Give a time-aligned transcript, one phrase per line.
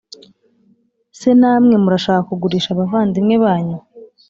[1.19, 3.77] se namwe murashaka kugurisha abavandimwe banyu